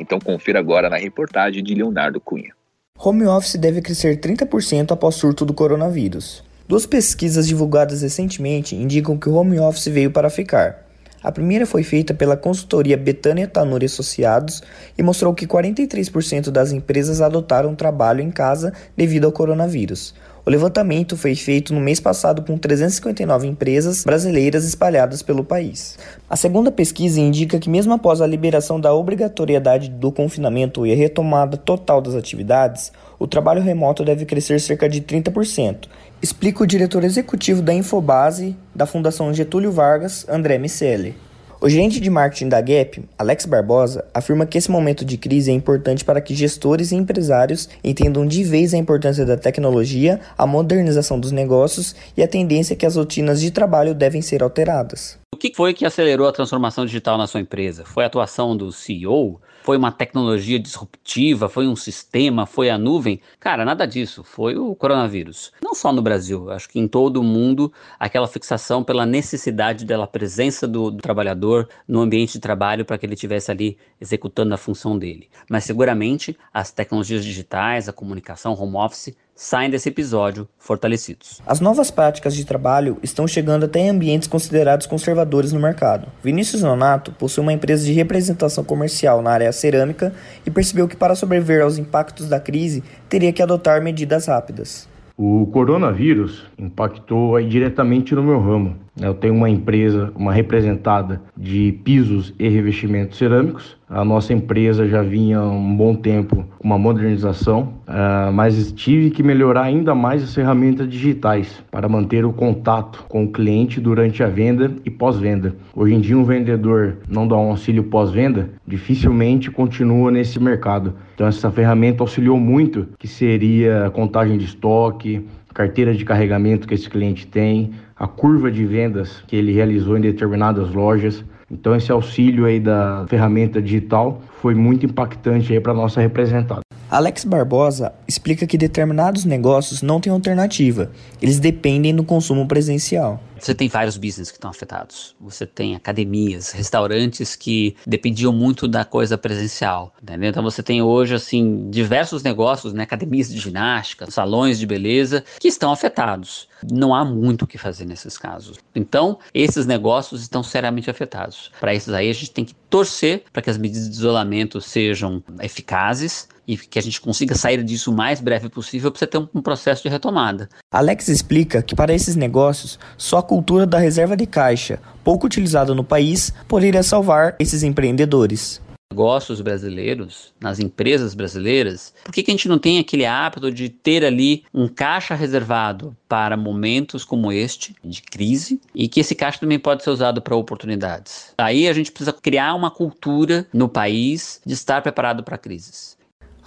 Então 0.00 0.18
confira 0.18 0.58
agora 0.58 0.88
na 0.88 0.96
reportagem 0.96 1.62
de 1.62 1.74
Leonardo 1.74 2.18
Cunha. 2.18 2.54
Home 2.98 3.26
office 3.26 3.56
deve 3.56 3.82
crescer 3.82 4.18
30% 4.18 4.90
após 4.92 5.14
surto 5.16 5.44
do 5.44 5.52
coronavírus. 5.52 6.42
Duas 6.66 6.86
pesquisas 6.86 7.46
divulgadas 7.46 8.00
recentemente 8.00 8.74
indicam 8.74 9.18
que 9.18 9.28
o 9.28 9.34
home 9.34 9.60
office 9.60 9.88
veio 9.88 10.10
para 10.10 10.30
ficar. 10.30 10.87
A 11.22 11.32
primeira 11.32 11.66
foi 11.66 11.82
feita 11.82 12.14
pela 12.14 12.36
consultoria 12.36 12.96
Betânia 12.96 13.48
Tanuri 13.48 13.86
Associados 13.86 14.62
e 14.96 15.02
mostrou 15.02 15.34
que 15.34 15.46
43% 15.48 16.50
das 16.50 16.70
empresas 16.70 17.20
adotaram 17.20 17.74
trabalho 17.74 18.20
em 18.20 18.30
casa 18.30 18.72
devido 18.96 19.24
ao 19.24 19.32
coronavírus. 19.32 20.14
O 20.46 20.50
levantamento 20.50 21.14
foi 21.14 21.34
feito 21.34 21.74
no 21.74 21.80
mês 21.80 22.00
passado 22.00 22.40
com 22.40 22.56
359 22.56 23.46
empresas 23.46 24.02
brasileiras 24.04 24.64
espalhadas 24.64 25.20
pelo 25.20 25.44
país. 25.44 25.98
A 26.30 26.36
segunda 26.36 26.72
pesquisa 26.72 27.20
indica 27.20 27.58
que, 27.58 27.68
mesmo 27.68 27.92
após 27.92 28.22
a 28.22 28.26
liberação 28.26 28.80
da 28.80 28.94
obrigatoriedade 28.94 29.90
do 29.90 30.10
confinamento 30.10 30.86
e 30.86 30.92
a 30.92 30.96
retomada 30.96 31.58
total 31.58 32.00
das 32.00 32.14
atividades, 32.14 32.92
o 33.18 33.26
trabalho 33.26 33.62
remoto 33.62 34.04
deve 34.04 34.24
crescer 34.24 34.60
cerca 34.60 34.88
de 34.88 35.00
30%, 35.00 35.88
explica 36.22 36.62
o 36.62 36.66
diretor 36.66 37.04
executivo 37.04 37.60
da 37.60 37.74
Infobase 37.74 38.56
da 38.74 38.86
Fundação 38.86 39.32
Getúlio 39.34 39.72
Vargas, 39.72 40.24
André 40.28 40.58
Miceli. 40.58 41.14
O 41.60 41.68
gerente 41.68 41.98
de 41.98 42.08
marketing 42.08 42.48
da 42.48 42.60
Gap, 42.60 43.02
Alex 43.18 43.44
Barbosa, 43.44 44.04
afirma 44.14 44.46
que 44.46 44.56
esse 44.56 44.70
momento 44.70 45.04
de 45.04 45.18
crise 45.18 45.50
é 45.50 45.54
importante 45.54 46.04
para 46.04 46.20
que 46.20 46.32
gestores 46.32 46.92
e 46.92 46.94
empresários 46.94 47.68
entendam 47.82 48.24
de 48.24 48.44
vez 48.44 48.72
a 48.72 48.76
importância 48.78 49.26
da 49.26 49.36
tecnologia, 49.36 50.20
a 50.36 50.46
modernização 50.46 51.18
dos 51.18 51.32
negócios 51.32 51.96
e 52.16 52.22
a 52.22 52.28
tendência 52.28 52.76
que 52.76 52.86
as 52.86 52.94
rotinas 52.94 53.40
de 53.40 53.50
trabalho 53.50 53.92
devem 53.92 54.22
ser 54.22 54.40
alteradas. 54.40 55.18
O 55.30 55.36
que 55.36 55.52
foi 55.54 55.74
que 55.74 55.84
acelerou 55.84 56.26
a 56.26 56.32
transformação 56.32 56.86
digital 56.86 57.18
na 57.18 57.26
sua 57.26 57.40
empresa? 57.40 57.84
Foi 57.84 58.02
a 58.02 58.06
atuação 58.06 58.56
do 58.56 58.72
CEO? 58.72 59.38
Foi 59.62 59.76
uma 59.76 59.92
tecnologia 59.92 60.58
disruptiva? 60.58 61.50
Foi 61.50 61.68
um 61.68 61.76
sistema? 61.76 62.46
Foi 62.46 62.70
a 62.70 62.78
nuvem? 62.78 63.20
Cara, 63.38 63.62
nada 63.62 63.86
disso. 63.86 64.24
Foi 64.24 64.56
o 64.56 64.74
coronavírus. 64.74 65.52
Não 65.62 65.74
só 65.74 65.92
no 65.92 66.00
Brasil, 66.00 66.50
acho 66.50 66.70
que 66.70 66.80
em 66.80 66.88
todo 66.88 67.18
o 67.18 67.22
mundo, 67.22 67.70
aquela 68.00 68.26
fixação 68.26 68.82
pela 68.82 69.04
necessidade 69.04 69.84
dela 69.84 70.06
presença 70.06 70.66
do, 70.66 70.90
do 70.90 71.02
trabalhador 71.02 71.68
no 71.86 72.00
ambiente 72.00 72.32
de 72.32 72.40
trabalho 72.40 72.86
para 72.86 72.96
que 72.96 73.04
ele 73.04 73.12
estivesse 73.12 73.50
ali 73.50 73.76
executando 74.00 74.54
a 74.54 74.58
função 74.58 74.98
dele. 74.98 75.28
Mas 75.50 75.64
seguramente 75.64 76.38
as 76.52 76.72
tecnologias 76.72 77.22
digitais, 77.22 77.86
a 77.86 77.92
comunicação, 77.92 78.54
home 78.54 78.76
office 78.76 79.14
saem 79.40 79.70
desse 79.70 79.88
episódio 79.88 80.48
fortalecidos. 80.58 81.40
As 81.46 81.60
novas 81.60 81.92
práticas 81.92 82.34
de 82.34 82.44
trabalho 82.44 82.98
estão 83.04 83.24
chegando 83.28 83.66
até 83.66 83.78
em 83.78 83.90
ambientes 83.90 84.26
considerados 84.26 84.84
conservadores 84.84 85.52
no 85.52 85.60
mercado. 85.60 86.08
Vinícius 86.24 86.62
Nonato 86.62 87.12
possui 87.12 87.42
uma 87.42 87.52
empresa 87.52 87.84
de 87.84 87.92
representação 87.92 88.64
comercial 88.64 89.22
na 89.22 89.30
área 89.30 89.52
cerâmica 89.52 90.12
e 90.44 90.50
percebeu 90.50 90.88
que 90.88 90.96
para 90.96 91.14
sobreviver 91.14 91.62
aos 91.62 91.78
impactos 91.78 92.28
da 92.28 92.40
crise 92.40 92.82
teria 93.08 93.32
que 93.32 93.40
adotar 93.40 93.80
medidas 93.80 94.26
rápidas. 94.26 94.88
O 95.16 95.46
coronavírus 95.52 96.44
impactou 96.58 97.40
diretamente 97.40 98.16
no 98.16 98.24
meu 98.24 98.40
ramo. 98.40 98.76
Eu 99.00 99.14
tenho 99.14 99.34
uma 99.34 99.48
empresa, 99.48 100.12
uma 100.16 100.32
representada 100.32 101.20
de 101.36 101.72
pisos 101.84 102.34
e 102.38 102.48
revestimentos 102.48 103.16
cerâmicos. 103.16 103.76
A 103.88 104.04
nossa 104.04 104.32
empresa 104.32 104.86
já 104.86 105.02
vinha 105.02 105.40
um 105.40 105.74
bom 105.76 105.94
tempo 105.94 106.44
com 106.58 106.64
uma 106.66 106.78
modernização, 106.78 107.74
uh, 107.86 108.32
mas 108.32 108.70
tive 108.72 109.10
que 109.10 109.22
melhorar 109.22 109.62
ainda 109.62 109.94
mais 109.94 110.22
as 110.22 110.34
ferramentas 110.34 110.88
digitais 110.88 111.62
para 111.70 111.88
manter 111.88 112.24
o 112.24 112.32
contato 112.32 113.04
com 113.08 113.24
o 113.24 113.32
cliente 113.32 113.80
durante 113.80 114.22
a 114.22 114.28
venda 114.28 114.72
e 114.84 114.90
pós-venda. 114.90 115.54
Hoje 115.74 115.94
em 115.94 116.00
dia, 116.00 116.18
um 116.18 116.24
vendedor 116.24 116.98
não 117.08 117.26
dá 117.26 117.36
um 117.36 117.50
auxílio 117.50 117.84
pós-venda, 117.84 118.50
dificilmente 118.66 119.50
continua 119.50 120.10
nesse 120.10 120.38
mercado. 120.38 120.94
Então, 121.14 121.26
essa 121.26 121.50
ferramenta 121.50 122.02
auxiliou 122.02 122.38
muito, 122.38 122.88
que 122.98 123.08
seria 123.08 123.90
contagem 123.94 124.36
de 124.36 124.44
estoque, 124.44 125.24
carteira 125.54 125.92
de 125.92 126.04
carregamento 126.04 126.68
que 126.68 126.74
esse 126.74 126.88
cliente 126.88 127.26
tem, 127.26 127.72
a 127.98 128.06
curva 128.06 128.50
de 128.50 128.64
vendas 128.64 129.22
que 129.26 129.34
ele 129.34 129.52
realizou 129.52 129.96
em 129.96 130.00
determinadas 130.00 130.72
lojas. 130.72 131.24
Então 131.50 131.74
esse 131.74 131.90
auxílio 131.90 132.44
aí 132.44 132.60
da 132.60 133.06
ferramenta 133.08 133.60
digital 133.60 134.20
foi 134.40 134.54
muito 134.54 134.86
impactante 134.86 135.52
aí 135.52 135.60
para 135.60 135.74
nossa 135.74 136.00
representada. 136.00 136.60
Alex 136.90 137.24
Barbosa 137.24 137.92
explica 138.06 138.46
que 138.46 138.56
determinados 138.56 139.24
negócios 139.24 139.82
não 139.82 140.00
têm 140.00 140.10
alternativa, 140.10 140.90
eles 141.20 141.38
dependem 141.38 141.94
do 141.94 142.02
consumo 142.02 142.46
presencial. 142.46 143.20
Você 143.40 143.54
tem 143.54 143.68
vários 143.68 143.96
business 143.96 144.30
que 144.30 144.36
estão 144.36 144.50
afetados. 144.50 145.14
Você 145.20 145.46
tem 145.46 145.74
academias, 145.74 146.50
restaurantes 146.50 147.36
que 147.36 147.76
dependiam 147.86 148.32
muito 148.32 148.66
da 148.66 148.84
coisa 148.84 149.16
presencial. 149.16 149.94
Entendeu? 150.02 150.30
Então 150.30 150.42
você 150.42 150.62
tem 150.62 150.82
hoje 150.82 151.14
assim 151.14 151.70
diversos 151.70 152.22
negócios, 152.22 152.72
né, 152.72 152.82
academias 152.82 153.28
de 153.28 153.38
ginástica, 153.38 154.10
salões 154.10 154.58
de 154.58 154.66
beleza 154.66 155.24
que 155.40 155.48
estão 155.48 155.72
afetados. 155.72 156.48
Não 156.70 156.94
há 156.94 157.04
muito 157.04 157.42
o 157.42 157.46
que 157.46 157.58
fazer 157.58 157.84
nesses 157.84 158.18
casos. 158.18 158.58
Então, 158.74 159.18
esses 159.32 159.64
negócios 159.66 160.22
estão 160.22 160.42
seriamente 160.42 160.90
afetados. 160.90 161.52
Para 161.60 161.74
esses 161.74 161.92
aí, 161.92 162.10
a 162.10 162.12
gente 162.12 162.30
tem 162.30 162.44
que 162.44 162.54
torcer 162.68 163.24
para 163.32 163.42
que 163.42 163.50
as 163.50 163.58
medidas 163.58 163.88
de 163.88 163.94
isolamento 163.94 164.60
sejam 164.60 165.22
eficazes 165.40 166.28
e 166.48 166.56
que 166.56 166.78
a 166.78 166.82
gente 166.82 167.00
consiga 167.00 167.34
sair 167.34 167.62
disso 167.62 167.92
o 167.92 167.94
mais 167.94 168.20
breve 168.20 168.48
possível 168.48 168.90
para 168.90 168.98
você 168.98 169.06
ter 169.06 169.18
um, 169.18 169.28
um 169.34 169.42
processo 169.42 169.82
de 169.82 169.90
retomada. 169.90 170.48
Alex 170.72 171.08
explica 171.08 171.62
que 171.62 171.76
para 171.76 171.94
esses 171.94 172.16
negócios, 172.16 172.78
só 172.96 173.18
a 173.18 173.22
cultura 173.22 173.66
da 173.66 173.78
reserva 173.78 174.16
de 174.16 174.26
caixa, 174.26 174.80
pouco 175.04 175.26
utilizada 175.26 175.74
no 175.74 175.84
país, 175.84 176.32
poderia 176.48 176.82
salvar 176.82 177.36
esses 177.38 177.62
empreendedores 177.62 178.62
negócios 178.90 179.40
brasileiros, 179.42 180.32
nas 180.40 180.58
empresas 180.58 181.14
brasileiras, 181.14 181.94
por 182.02 182.12
que, 182.12 182.22
que 182.22 182.30
a 182.30 182.34
gente 182.34 182.48
não 182.48 182.58
tem 182.58 182.78
aquele 182.78 183.04
hábito 183.04 183.52
de 183.52 183.68
ter 183.68 184.04
ali 184.04 184.44
um 184.52 184.66
caixa 184.66 185.14
reservado 185.14 185.96
para 186.08 186.36
momentos 186.36 187.04
como 187.04 187.30
este, 187.30 187.76
de 187.84 188.02
crise, 188.02 188.60
e 188.74 188.88
que 188.88 189.00
esse 189.00 189.14
caixa 189.14 189.40
também 189.40 189.58
pode 189.58 189.84
ser 189.84 189.90
usado 189.90 190.22
para 190.22 190.34
oportunidades? 190.34 191.34
Aí 191.36 191.68
a 191.68 191.72
gente 191.72 191.92
precisa 191.92 192.12
criar 192.12 192.54
uma 192.54 192.70
cultura 192.70 193.46
no 193.52 193.68
país 193.68 194.40
de 194.44 194.54
estar 194.54 194.82
preparado 194.82 195.22
para 195.22 195.36
crises. 195.36 195.97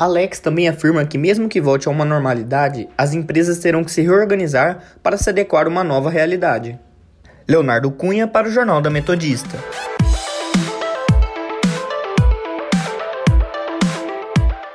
Alex 0.02 0.40
também 0.40 0.68
afirma 0.68 1.06
que, 1.06 1.16
mesmo 1.16 1.48
que 1.48 1.62
volte 1.62 1.88
a 1.88 1.92
uma 1.92 2.04
normalidade, 2.04 2.90
as 2.98 3.14
empresas 3.14 3.60
terão 3.60 3.84
que 3.84 3.92
se 3.92 4.02
reorganizar 4.02 4.96
para 5.04 5.16
se 5.16 5.30
adequar 5.30 5.68
a 5.68 5.70
uma 5.70 5.84
nova 5.84 6.10
realidade. 6.10 6.80
Leonardo 7.48 7.92
Cunha 7.92 8.28
para 8.28 8.48
o 8.48 8.52
Jornal 8.52 8.82
da 8.82 8.90
Metodista. 8.90 9.60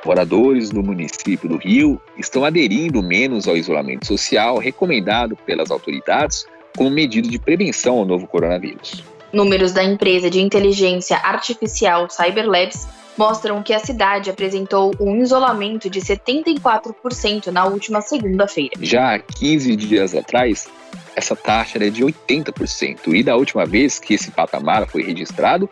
Moradores 0.05 0.69
do 0.69 0.81
município 0.81 1.49
do 1.49 1.57
Rio 1.57 2.01
estão 2.17 2.45
aderindo 2.45 3.03
menos 3.03 3.49
ao 3.49 3.57
isolamento 3.57 4.07
social 4.07 4.57
recomendado 4.57 5.35
pelas 5.45 5.69
autoridades 5.69 6.45
como 6.77 6.89
medida 6.89 7.27
de 7.27 7.37
prevenção 7.37 7.97
ao 7.97 8.05
novo 8.05 8.27
coronavírus. 8.27 9.03
Números 9.33 9.73
da 9.73 9.83
empresa 9.83 10.29
de 10.29 10.39
inteligência 10.39 11.17
artificial 11.17 12.09
Cyberlabs 12.09 12.87
mostram 13.17 13.63
que 13.63 13.73
a 13.73 13.79
cidade 13.79 14.29
apresentou 14.29 14.93
um 14.99 15.21
isolamento 15.21 15.89
de 15.89 15.99
74% 15.99 17.47
na 17.47 17.65
última 17.65 18.01
segunda-feira. 18.01 18.73
Já 18.81 19.15
há 19.15 19.19
15 19.19 19.75
dias 19.75 20.15
atrás, 20.15 20.67
essa 21.15 21.35
taxa 21.35 21.77
era 21.77 21.89
de 21.89 22.03
80%, 22.03 23.13
e 23.13 23.23
da 23.23 23.35
última 23.35 23.65
vez 23.65 23.99
que 23.99 24.13
esse 24.13 24.29
patamar 24.31 24.87
foi 24.87 25.03
registrado, 25.03 25.69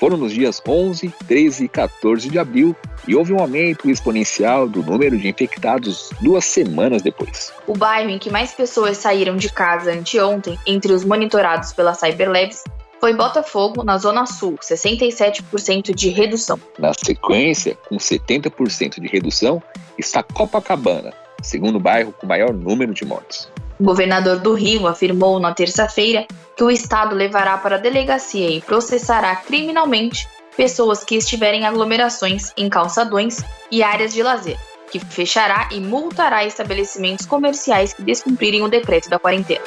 foram 0.00 0.16
nos 0.16 0.32
dias 0.32 0.62
11, 0.66 1.12
13 1.28 1.66
e 1.66 1.68
14 1.68 2.30
de 2.30 2.38
abril 2.38 2.74
e 3.06 3.14
houve 3.14 3.34
um 3.34 3.38
aumento 3.38 3.90
exponencial 3.90 4.66
do 4.66 4.82
número 4.82 5.18
de 5.18 5.28
infectados 5.28 6.08
duas 6.22 6.46
semanas 6.46 7.02
depois. 7.02 7.52
O 7.66 7.76
bairro 7.76 8.08
em 8.08 8.18
que 8.18 8.30
mais 8.30 8.52
pessoas 8.52 8.96
saíram 8.96 9.36
de 9.36 9.52
casa 9.52 9.92
anteontem, 9.92 10.58
entre 10.66 10.94
os 10.94 11.04
monitorados 11.04 11.74
pela 11.74 11.92
Cyberlabs, 11.92 12.64
foi 13.00 13.14
Botafogo, 13.14 13.82
na 13.82 13.96
Zona 13.96 14.26
Sul, 14.26 14.58
67% 14.60 15.94
de 15.94 16.10
redução. 16.10 16.60
Na 16.78 16.92
sequência, 16.92 17.76
com 17.88 17.96
70% 17.96 19.00
de 19.00 19.08
redução, 19.08 19.62
está 19.98 20.22
Copacabana, 20.22 21.12
segundo 21.42 21.80
bairro 21.80 22.12
com 22.12 22.26
maior 22.26 22.52
número 22.52 22.92
de 22.92 23.04
mortes. 23.06 23.50
O 23.78 23.84
governador 23.84 24.38
do 24.38 24.52
Rio 24.52 24.86
afirmou 24.86 25.40
na 25.40 25.54
terça-feira 25.54 26.26
que 26.54 26.62
o 26.62 26.70
Estado 26.70 27.16
levará 27.16 27.56
para 27.56 27.76
a 27.76 27.78
delegacia 27.78 28.50
e 28.50 28.60
processará 28.60 29.34
criminalmente 29.34 30.28
pessoas 30.54 31.02
que 31.02 31.16
estiverem 31.16 31.62
em 31.62 31.66
aglomerações 31.66 32.52
em 32.54 32.68
calçadões 32.68 33.42
e 33.70 33.82
áreas 33.82 34.12
de 34.12 34.22
lazer, 34.22 34.58
que 34.92 34.98
fechará 34.98 35.70
e 35.72 35.80
multará 35.80 36.44
estabelecimentos 36.44 37.24
comerciais 37.24 37.94
que 37.94 38.02
descumprirem 38.02 38.62
o 38.62 38.68
decreto 38.68 39.08
da 39.08 39.18
quarentena. 39.18 39.64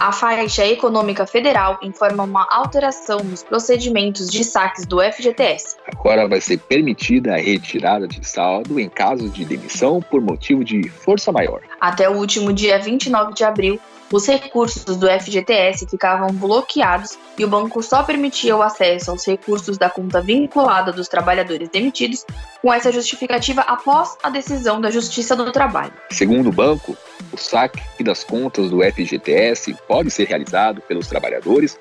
A 0.00 0.12
Faixa 0.12 0.64
Econômica 0.64 1.26
Federal 1.26 1.76
informa 1.82 2.22
uma 2.22 2.46
alteração 2.50 3.18
nos 3.18 3.42
procedimentos 3.42 4.30
de 4.30 4.44
saques 4.44 4.86
do 4.86 5.00
FGTS. 5.00 5.76
Agora 5.92 6.28
vai 6.28 6.40
ser 6.40 6.58
permitida 6.58 7.34
a 7.34 7.36
retirada 7.36 8.06
de 8.06 8.24
saldo 8.24 8.78
em 8.78 8.88
caso 8.88 9.28
de 9.28 9.44
demissão 9.44 10.00
por 10.00 10.20
motivo 10.20 10.62
de 10.62 10.88
força 10.88 11.32
maior. 11.32 11.62
Até 11.80 12.08
o 12.08 12.16
último 12.16 12.52
dia 12.52 12.78
29 12.78 13.34
de 13.34 13.42
abril, 13.42 13.80
os 14.12 14.26
recursos 14.26 14.96
do 14.96 15.06
FGTS 15.06 15.86
ficavam 15.86 16.28
bloqueados 16.32 17.18
e 17.36 17.44
o 17.44 17.48
banco 17.48 17.82
só 17.82 18.02
permitia 18.02 18.56
o 18.56 18.62
acesso 18.62 19.10
aos 19.10 19.26
recursos 19.26 19.76
da 19.76 19.90
conta 19.90 20.20
vinculada 20.20 20.92
dos 20.92 21.08
trabalhadores 21.08 21.68
demitidos 21.68 22.24
com 22.62 22.72
essa 22.72 22.90
justificativa 22.90 23.60
após 23.62 24.16
a 24.22 24.30
decisão 24.30 24.80
da 24.80 24.90
Justiça 24.90 25.36
do 25.36 25.52
Trabalho. 25.52 25.92
Segundo 26.10 26.48
o 26.48 26.52
banco, 26.52 26.96
o 27.32 27.36
saque 27.36 28.02
das 28.02 28.24
contas 28.24 28.70
do 28.70 28.82
FGTS 28.82 29.74
pode 29.86 30.10
ser 30.10 30.26
realizado 30.26 30.80
pelos 30.82 31.06
trabalhadores 31.06 31.78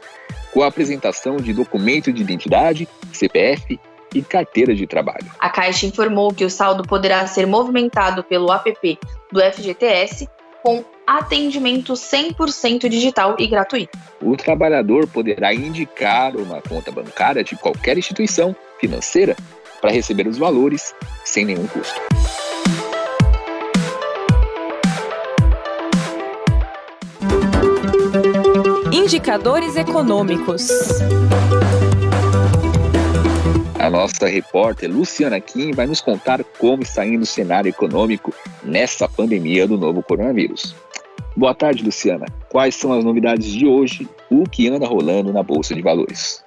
com 0.52 0.64
a 0.64 0.68
apresentação 0.68 1.38
de 1.38 1.54
documento 1.54 2.12
de 2.12 2.22
identidade, 2.22 2.88
CPF 3.14 3.80
e 4.14 4.22
carteira 4.22 4.74
de 4.74 4.88
trabalho. 4.88 5.32
A 5.40 5.50
Caixa 5.50 5.86
informou 5.86 6.34
que 6.34 6.46
o 6.46 6.50
saldo 6.50 6.84
poderá 6.84 7.26
ser 7.28 7.46
movimentado 7.46 8.24
pelo 8.24 8.52
app 8.52 9.00
do 9.32 9.40
FGTS 9.40 10.28
com 10.64 10.84
atendimento 11.06 11.94
100% 11.94 12.90
digital 12.90 13.36
e 13.40 13.48
gratuito. 13.48 13.98
O 14.22 14.36
trabalhador 14.36 15.08
poderá 15.08 15.54
indicar 15.54 16.36
uma 16.36 16.62
conta 16.62 16.92
bancária 16.92 17.44
de 17.44 17.56
qualquer 17.56 17.98
instituição 17.98 18.56
financeira 18.80 19.36
para 19.82 19.92
receber 19.92 20.28
os 20.28 20.38
valores 20.38 20.94
sem 21.24 21.46
nenhum 21.46 21.68
custo. 21.68 22.00
Indicadores 28.92 29.76
econômicos. 29.76 30.68
A 33.88 33.90
nossa 33.90 34.28
repórter 34.28 34.92
Luciana 34.92 35.40
Kim 35.40 35.72
vai 35.72 35.88
nos 35.88 36.02
contar 36.02 36.44
como 36.60 36.84
está 36.84 37.06
indo 37.06 37.22
o 37.22 37.26
cenário 37.26 37.70
econômico 37.70 38.34
nessa 38.62 39.08
pandemia 39.08 39.66
do 39.66 39.78
novo 39.78 40.04
coronavírus. 40.04 40.76
Boa 41.38 41.56
tarde, 41.56 41.86
Luciana. 41.86 42.26
Quais 42.50 42.76
são 42.76 42.92
as 42.92 43.06
novidades 43.06 43.50
de 43.50 43.66
hoje? 43.66 44.06
O 44.30 44.44
que 44.44 44.68
anda 44.68 44.86
rolando 44.86 45.32
na 45.32 45.42
Bolsa 45.42 45.74
de 45.74 45.82
Valores? 45.82 46.44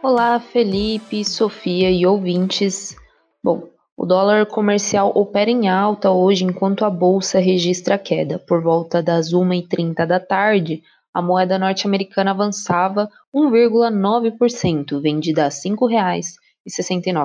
Olá, 0.00 0.38
Felipe, 0.38 1.24
Sofia 1.24 1.90
e 1.90 2.06
ouvintes. 2.06 2.94
Bom, 3.42 3.64
o 3.96 4.06
dólar 4.06 4.46
comercial 4.46 5.10
opera 5.12 5.50
em 5.50 5.68
alta 5.68 6.12
hoje 6.12 6.44
enquanto 6.44 6.84
a 6.84 6.90
bolsa 6.90 7.40
registra 7.40 7.98
queda. 7.98 8.38
Por 8.38 8.62
volta 8.62 9.02
das 9.02 9.32
1h30 9.32 10.06
da 10.06 10.20
tarde, 10.20 10.84
a 11.12 11.20
moeda 11.20 11.58
norte-americana 11.58 12.30
avançava 12.30 13.08
1,9%, 13.34 15.00
vendida 15.02 15.46
a 15.46 15.46
R$ 15.46 15.50
5,00 15.50 16.45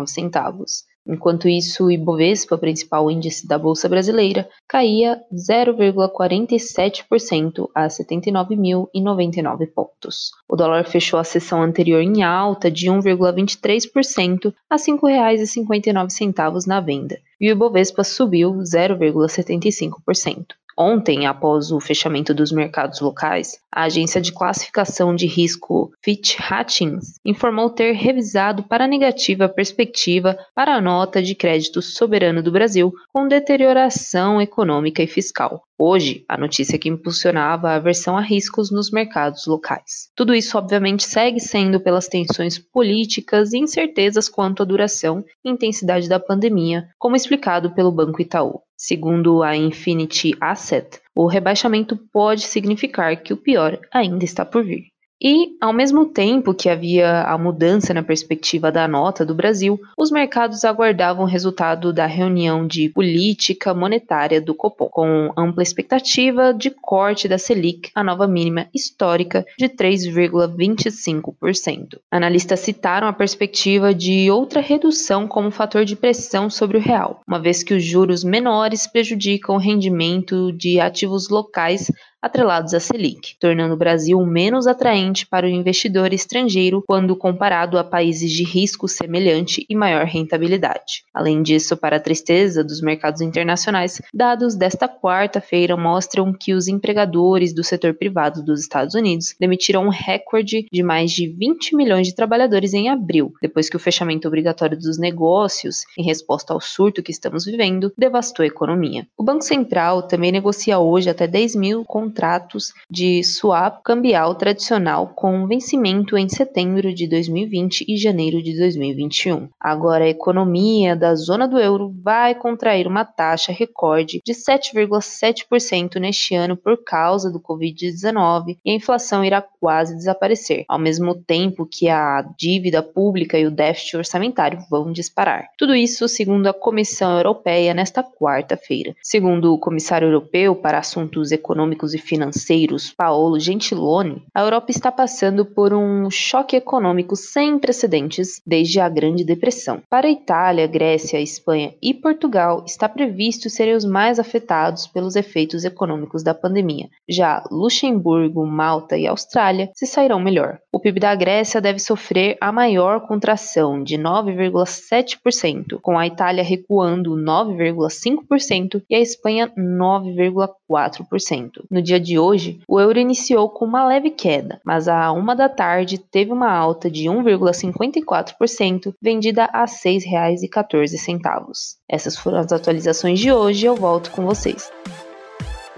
centavos. 0.08 0.86
Enquanto 1.06 1.50
isso, 1.50 1.86
o 1.86 1.92
Ibovespa, 1.92 2.58
principal 2.60 3.10
índice 3.10 3.48
da 3.48 3.58
Bolsa 3.58 3.90
Brasileira, 3.90 4.48
caía 4.68 5.20
0,47% 5.34 7.68
a 7.74 7.88
79.099 7.88 9.68
pontos. 9.74 10.30
O 10.48 10.56
dólar 10.56 10.86
fechou 10.86 11.20
a 11.20 11.24
sessão 11.24 11.64
anterior 11.64 12.02
em 12.02 12.22
alta 12.22 12.70
de 12.70 12.86
1,23% 12.86 14.54
a 14.70 14.76
R$ 14.76 14.82
5,59 14.82 16.68
na 16.68 16.80
venda, 16.80 17.20
e 17.40 17.50
o 17.50 17.52
Ibovespa 17.52 18.04
subiu 18.04 18.58
0,75%. 18.58 20.50
Ontem, 20.78 21.26
após 21.26 21.72
o 21.72 21.80
fechamento 21.80 22.34
dos 22.34 22.52
mercados 22.52 23.00
locais, 23.02 23.60
a 23.72 23.84
agência 23.84 24.22
de 24.22 24.32
classificação 24.32 25.16
de 25.16 25.28
risco 25.28 25.92
Fitch 26.04 26.38
Ratings 26.38 27.16
informou 27.26 27.70
ter 27.70 27.94
revisado 27.94 28.64
para 28.64 28.88
negativa 28.88 29.46
a 29.46 29.50
perspectiva 29.50 30.38
para 30.56 30.76
a 30.76 30.82
nota 30.82 31.22
de 31.22 31.36
crédito 31.36 31.82
soberano 31.82 32.42
do 32.42 32.52
Brasil, 32.52 32.92
com 33.14 33.28
deterioração 33.28 34.42
econômica 34.42 35.02
e 35.02 35.08
fiscal. 35.08 35.64
Hoje, 35.84 36.24
a 36.30 36.38
notícia 36.38 36.78
que 36.78 36.90
impulsionava 36.90 37.70
a 37.70 37.76
aversão 37.76 38.16
a 38.16 38.22
riscos 38.22 38.70
nos 38.70 38.92
mercados 38.92 39.48
locais. 39.48 40.12
Tudo 40.16 40.36
isso, 40.36 40.56
obviamente, 40.58 41.04
segue 41.04 41.40
sendo 41.40 41.80
pelas 41.80 42.08
tensões 42.08 42.60
políticas 42.60 43.52
e 43.52 43.58
incertezas 43.58 44.30
quanto 44.30 44.62
à 44.62 44.66
duração 44.66 45.26
e 45.44 45.50
intensidade 45.50 46.08
da 46.08 46.20
pandemia, 46.20 46.88
como 47.00 47.16
explicado 47.16 47.74
pelo 47.74 47.92
Banco 47.92 48.22
Itaú. 48.22 48.62
Segundo 48.84 49.44
a 49.44 49.56
Infinity 49.56 50.36
Asset, 50.42 51.00
o 51.14 51.28
rebaixamento 51.28 51.96
pode 51.96 52.42
significar 52.42 53.16
que 53.22 53.32
o 53.32 53.38
pior 53.38 53.80
ainda 53.94 54.26
está 54.26 54.44
por 54.44 54.66
vir. 54.66 54.91
E, 55.22 55.56
ao 55.62 55.72
mesmo 55.72 56.08
tempo 56.08 56.52
que 56.52 56.68
havia 56.68 57.22
a 57.22 57.38
mudança 57.38 57.94
na 57.94 58.02
perspectiva 58.02 58.72
da 58.72 58.88
nota 58.88 59.24
do 59.24 59.36
Brasil, 59.36 59.80
os 59.96 60.10
mercados 60.10 60.66
aguardavam 60.66 61.26
o 61.26 61.28
resultado 61.28 61.94
da 61.94 62.08
reunião 62.08 62.66
de 62.66 62.90
política 62.90 63.72
monetária 63.72 64.42
do 64.42 64.56
Copom, 64.56 64.90
com 64.90 65.32
ampla 65.38 65.62
expectativa 65.62 66.52
de 66.52 66.72
corte 66.72 67.28
da 67.28 67.38
Selic, 67.38 67.92
a 67.94 68.04
nova 68.04 68.28
mínima 68.28 68.66
histórica 68.74 69.46
de 69.60 69.70
3,25%. 69.70 72.00
Analistas 72.10 72.62
citaram 72.62 73.08
a 73.08 73.14
perspectiva 73.14 73.94
de 73.94 74.32
outra 74.32 74.60
redução 74.60 75.28
como 75.28 75.52
fator 75.52 75.86
de 75.86 75.96
pressão 75.96 76.50
sobre 76.50 76.78
o 76.78 76.82
real, 76.82 77.22
uma 77.28 77.40
vez 77.40 77.62
que 77.62 77.76
os 77.76 77.84
juros 77.84 78.24
menores 78.24 78.88
prejudicam 78.88 79.54
o 79.56 79.60
rendimento 79.60 80.52
de 80.52 80.80
ativos 80.80 81.30
locais 81.30 81.92
atrelados 82.22 82.74
à 82.74 82.80
Selic, 82.80 83.36
tornando 83.40 83.74
o 83.74 83.78
Brasil 83.78 84.20
menos 84.26 84.68
atraente 84.68 85.26
para 85.26 85.46
o 85.46 85.50
investidor 85.50 86.14
estrangeiro 86.14 86.84
quando 86.88 87.16
comparado 87.16 87.78
a 87.80 87.84
países 87.84 88.32
de 88.32 88.44
risco 88.44 88.88
semelhante 88.88 89.66
e 89.70 89.76
maior 89.76 90.06
rentabilidade. 90.06 91.04
Além 91.14 91.42
disso, 91.42 91.76
para 91.76 91.98
a 91.98 92.00
tristeza 92.00 92.64
dos 92.64 92.82
mercados 92.82 93.22
internacionais, 93.22 94.02
dados 94.14 94.56
desta 94.56 94.88
quarta-feira 94.88 95.76
mostram 95.76 96.32
que 96.32 96.54
os 96.54 96.68
empregadores 96.68 97.54
do 97.54 97.64
setor 97.64 97.94
privado 97.94 98.44
dos 98.44 98.62
Estados 98.62 98.94
Unidos 98.94 99.36
demitiram 99.40 99.86
um 99.86 99.90
recorde 99.90 100.66
de 100.72 100.84
mais 100.84 101.12
de 101.12 101.28
20 101.28 101.76
milhões 101.76 102.08
de 102.08 102.16
trabalhadores 102.16 102.74
em 102.74 102.90
abril, 102.90 103.34
depois 103.42 103.70
que 103.70 103.76
o 103.76 103.80
fechamento 103.80 104.28
obrigatório 104.28 104.78
dos 104.78 104.98
negócios, 104.98 105.86
em 105.98 106.04
resposta 106.04 106.54
ao 106.54 106.62
surto 106.62 107.02
que 107.02 107.12
estamos 107.12 107.46
vivendo, 107.46 107.92
devastou 107.98 108.44
a 108.44 108.48
economia. 108.48 109.08
O 109.18 109.24
Banco 109.24 109.44
Central 109.44 110.04
também 110.04 110.32
negocia 110.32 110.78
hoje 110.78 111.10
até 111.10 111.26
10 111.26 111.56
mil 111.56 111.84
contratos 112.12 112.74
de 112.90 113.24
swap 113.24 113.82
cambial 113.84 114.36
tradicional 114.36 115.14
com 115.16 115.48
vencimento 115.48 116.18
em 116.18 116.28
setembro 116.28 116.94
de 116.94 117.08
2020 117.08 117.86
e 117.88 117.96
janeiro 117.96 118.44
de 118.44 118.58
2021. 118.58 119.48
Agora, 119.58 120.04
a 120.04 120.10
economia 120.10 120.94
da 120.94 121.16
zona 121.16 121.48
do 121.48 121.58
euro 121.58 121.94
vai 122.04 122.36
contrair 122.36 122.86
uma 122.86 123.06
taxa 123.06 123.54
recorde 123.54 124.22
de 124.26 124.34
7,7% 124.34 125.96
neste 126.00 126.36
ano 126.36 126.58
por 126.58 126.84
causa 126.84 127.32
do 127.32 127.40
Covid-19 127.40 128.58
e 128.66 128.72
a 128.72 128.76
inflação 128.76 129.24
irá 129.24 129.42
quase 129.42 129.96
desaparecer, 129.96 130.66
ao 130.68 130.80
mesmo 130.80 131.16
tempo 131.16 131.66
que 131.66 131.88
a 131.88 132.26
dívida 132.38 132.84
pública 132.84 133.40
e 133.40 133.46
o 133.46 133.52
déficit 133.52 133.96
orçamentário 133.96 134.60
vão 134.70 134.92
disparar. 134.92 135.48
Tudo 135.58 135.74
isso 135.74 136.10
segundo 136.10 136.48
a 136.48 136.54
Comissão 136.54 137.16
Europeia 137.16 137.74
nesta 137.74 138.04
quarta-feira. 138.04 138.94
Segundo 139.02 139.54
o 139.54 139.60
comissário 139.60 140.08
europeu 140.08 140.56
para 140.56 140.80
assuntos 140.80 141.32
econômicos 141.32 141.94
e 141.94 142.01
financeiros, 142.02 142.94
Paolo 142.96 143.40
Gentiloni, 143.40 144.24
a 144.34 144.42
Europa 144.42 144.72
está 144.72 144.92
passando 144.92 145.46
por 145.46 145.74
um 145.74 146.10
choque 146.10 146.56
econômico 146.56 147.16
sem 147.16 147.58
precedentes 147.58 148.42
desde 148.46 148.80
a 148.80 148.90
Grande 148.90 149.24
Depressão. 149.24 149.82
Para 149.90 150.08
a 150.08 150.12
Itália, 150.12 150.68
Grécia, 150.68 151.20
Espanha 151.20 151.74
e 151.82 151.94
Portugal, 151.94 152.64
está 152.66 152.90
previsto 152.90 153.50
serem 153.50 153.76
os 153.76 153.86
mais 153.86 154.20
afetados 154.20 154.88
pelos 154.88 155.16
efeitos 155.16 155.64
econômicos 155.64 156.24
da 156.24 156.34
pandemia. 156.34 156.90
Já 157.08 157.44
Luxemburgo, 157.52 158.46
Malta 158.46 158.98
e 158.98 159.08
Austrália 159.08 159.70
se 159.74 159.86
sairão 159.86 160.20
melhor. 160.20 160.60
O 160.72 160.80
PIB 160.80 161.00
da 161.00 161.14
Grécia 161.14 161.62
deve 161.62 161.80
sofrer 161.80 162.38
a 162.40 162.52
maior 162.52 163.08
contração, 163.08 163.84
de 163.84 163.98
9,7%, 163.98 165.80
com 165.82 165.98
a 165.98 166.08
Itália 166.08 166.44
recuando 166.44 167.12
9,5% 167.12 168.82
e 168.90 168.96
a 168.96 169.00
Espanha 169.00 169.52
9,4%. 169.58 171.66
No 171.70 171.82
dia 171.92 172.00
de 172.00 172.18
hoje, 172.18 172.60
o 172.68 172.80
euro 172.80 173.00
iniciou 173.00 173.50
com 173.50 173.66
uma 173.66 173.86
leve 173.86 174.12
queda, 174.12 174.62
mas 174.64 174.88
à 174.88 175.12
uma 175.12 175.36
da 175.36 175.50
tarde 175.50 175.98
teve 175.98 176.32
uma 176.32 176.50
alta 176.50 176.90
de 176.90 177.06
1,54%, 177.06 178.94
vendida 179.02 179.50
a 179.52 179.62
R$ 179.62 179.66
6,14. 179.66 181.76
Essas 181.90 182.18
foram 182.18 182.38
as 182.38 182.52
atualizações 182.52 183.20
de 183.20 183.32
hoje. 183.32 183.66
Eu 183.66 183.76
volto 183.76 184.12
com 184.12 184.26
vocês. 184.26 184.72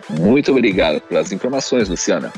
Muito 0.10 0.52
obrigado 0.52 1.02
pelas 1.02 1.32
informações, 1.32 1.90
Luciana. 1.90 2.32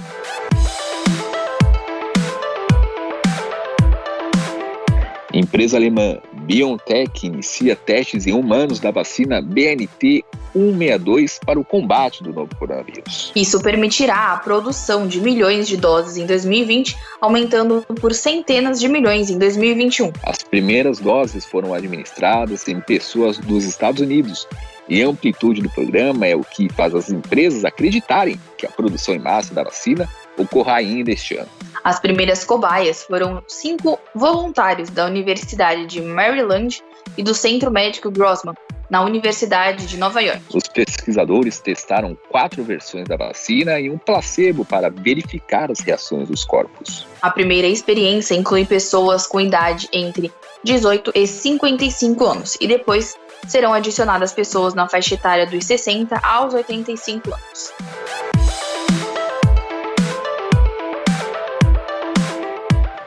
Empresa 5.37 5.75
alemã 5.75 6.17
BioNTech 6.43 7.27
inicia 7.27 7.75
testes 7.75 8.25
em 8.25 8.33
humanos 8.33 8.79
da 8.79 8.89
vacina 8.89 9.41
BNT 9.41 10.23
162 10.53 11.39
para 11.45 11.59
o 11.59 11.65
combate 11.65 12.23
do 12.23 12.31
novo 12.31 12.55
coronavírus. 12.55 13.33
Isso 13.35 13.61
permitirá 13.61 14.31
a 14.31 14.37
produção 14.37 15.05
de 15.05 15.19
milhões 15.19 15.67
de 15.67 15.75
doses 15.75 16.15
em 16.15 16.25
2020, 16.25 16.95
aumentando 17.19 17.85
por 17.99 18.13
centenas 18.13 18.79
de 18.79 18.87
milhões 18.87 19.29
em 19.29 19.37
2021. 19.37 20.13
As 20.23 20.41
primeiras 20.41 20.99
doses 20.99 21.43
foram 21.43 21.73
administradas 21.73 22.65
em 22.69 22.79
pessoas 22.79 23.37
dos 23.37 23.65
Estados 23.65 23.99
Unidos 23.99 24.47
e 24.87 25.03
a 25.03 25.07
amplitude 25.07 25.61
do 25.61 25.69
programa 25.69 26.25
é 26.25 26.35
o 26.35 26.43
que 26.43 26.69
faz 26.69 26.95
as 26.95 27.09
empresas 27.09 27.65
acreditarem 27.65 28.39
que 28.57 28.65
a 28.65 28.69
produção 28.69 29.13
em 29.13 29.19
massa 29.19 29.53
da 29.53 29.63
vacina 29.63 30.07
ocorra 30.37 30.75
ainda 30.75 31.11
este 31.11 31.35
ano. 31.35 31.49
As 31.85 31.99
primeiras 31.99 32.43
cobaias 32.43 33.03
foram 33.03 33.43
cinco 33.47 33.99
voluntários 34.15 34.89
da 34.89 35.05
Universidade 35.05 35.85
de 35.85 36.01
Maryland 36.01 36.83
e 37.15 37.21
do 37.21 37.35
Centro 37.35 37.69
Médico 37.69 38.09
Grossman, 38.09 38.55
na 38.89 39.03
Universidade 39.03 39.85
de 39.85 39.95
Nova 39.95 40.19
York. 40.19 40.41
Os 40.51 40.67
pesquisadores 40.67 41.59
testaram 41.59 42.17
quatro 42.27 42.63
versões 42.63 43.07
da 43.07 43.15
vacina 43.15 43.79
e 43.79 43.91
um 43.91 43.99
placebo 43.99 44.65
para 44.65 44.89
verificar 44.89 45.69
as 45.69 45.79
reações 45.79 46.27
dos 46.27 46.43
corpos. 46.43 47.05
A 47.21 47.29
primeira 47.29 47.67
experiência 47.67 48.33
inclui 48.33 48.65
pessoas 48.65 49.27
com 49.27 49.39
idade 49.39 49.87
entre 49.93 50.31
18 50.63 51.11
e 51.13 51.27
55 51.27 52.25
anos 52.25 52.57
e 52.59 52.67
depois 52.67 53.15
serão 53.47 53.71
adicionadas 53.71 54.33
pessoas 54.33 54.73
na 54.73 54.89
faixa 54.89 55.13
etária 55.13 55.45
dos 55.45 55.63
60 55.63 56.19
aos 56.23 56.51
85 56.55 57.31
anos. 57.31 58.24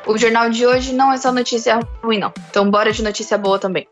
O 0.09 0.17
jornal 0.17 0.49
de 0.49 0.67
hoje 0.67 0.95
não 0.95 1.13
é 1.13 1.19
só 1.19 1.31
notícia 1.31 1.79
ruim, 2.03 2.19
não. 2.19 2.33
Então, 2.49 2.71
bora 2.71 2.91
de 2.91 3.03
notícia 3.03 3.37
boa 3.37 3.59
também. 3.59 3.87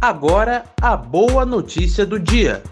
Agora, 0.00 0.64
a 0.80 0.96
boa 0.96 1.44
notícia 1.44 2.06
do 2.06 2.16
dia. 2.16 2.62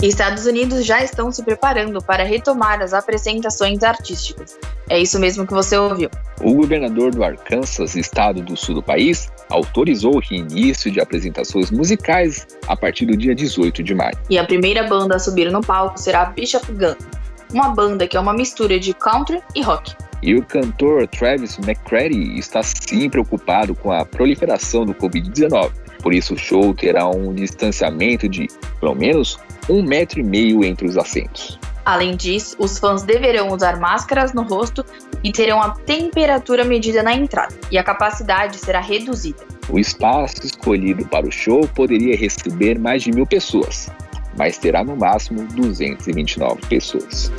Estados 0.00 0.46
Unidos 0.46 0.86
já 0.86 1.04
estão 1.04 1.30
se 1.30 1.44
preparando 1.44 2.02
para 2.02 2.24
retomar 2.24 2.80
as 2.80 2.94
apresentações 2.94 3.82
artísticas. 3.82 4.58
É 4.88 4.98
isso 4.98 5.18
mesmo 5.18 5.46
que 5.46 5.52
você 5.52 5.76
ouviu. 5.76 6.08
O 6.42 6.54
governador 6.54 7.14
do 7.14 7.22
Arkansas, 7.22 7.94
estado 7.94 8.40
do 8.40 8.56
sul 8.56 8.76
do 8.76 8.82
país, 8.82 9.28
autorizou 9.50 10.16
o 10.16 10.20
reinício 10.20 10.90
de 10.90 10.98
apresentações 10.98 11.70
musicais 11.70 12.46
a 12.66 12.74
partir 12.74 13.04
do 13.04 13.16
dia 13.16 13.34
18 13.34 13.82
de 13.82 13.94
maio. 13.94 14.16
E 14.30 14.38
a 14.38 14.44
primeira 14.44 14.84
banda 14.84 15.16
a 15.16 15.18
subir 15.18 15.52
no 15.52 15.60
palco 15.60 16.00
será 16.00 16.24
Bishop 16.26 16.72
Gun, 16.72 16.94
uma 17.52 17.68
banda 17.68 18.08
que 18.08 18.16
é 18.16 18.20
uma 18.20 18.32
mistura 18.32 18.80
de 18.80 18.94
country 18.94 19.42
e 19.54 19.60
rock. 19.60 19.94
E 20.22 20.34
o 20.34 20.42
cantor 20.42 21.06
Travis 21.08 21.58
McCready 21.58 22.38
está 22.38 22.62
sim 22.62 23.10
preocupado 23.10 23.74
com 23.74 23.92
a 23.92 24.04
proliferação 24.04 24.86
do 24.86 24.94
Covid-19. 24.94 25.70
Por 26.02 26.14
isso, 26.14 26.34
o 26.34 26.38
show 26.38 26.74
terá 26.74 27.06
um 27.06 27.34
distanciamento 27.34 28.28
de, 28.28 28.48
pelo 28.80 28.94
menos, 28.94 29.38
um 29.68 29.82
metro 29.82 30.20
e 30.20 30.22
meio 30.22 30.64
entre 30.64 30.86
os 30.86 30.96
assentos. 30.96 31.58
Além 31.90 32.14
disso, 32.14 32.54
os 32.60 32.78
fãs 32.78 33.02
deverão 33.02 33.48
usar 33.48 33.80
máscaras 33.80 34.32
no 34.32 34.42
rosto 34.42 34.86
e 35.24 35.32
terão 35.32 35.60
a 35.60 35.70
temperatura 35.70 36.64
medida 36.64 37.02
na 37.02 37.12
entrada, 37.12 37.52
e 37.68 37.76
a 37.76 37.82
capacidade 37.82 38.58
será 38.58 38.78
reduzida. 38.78 39.44
O 39.68 39.76
espaço 39.76 40.46
escolhido 40.46 41.04
para 41.06 41.26
o 41.26 41.32
show 41.32 41.66
poderia 41.74 42.16
receber 42.16 42.78
mais 42.78 43.02
de 43.02 43.10
mil 43.10 43.26
pessoas, 43.26 43.90
mas 44.38 44.56
terá 44.56 44.84
no 44.84 44.94
máximo 44.94 45.42
229 45.48 46.64
pessoas. 46.68 47.32